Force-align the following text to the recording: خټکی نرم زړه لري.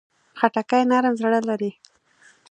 خټکی 0.39 0.81
نرم 0.91 1.13
زړه 1.21 1.39
لري. 1.49 1.71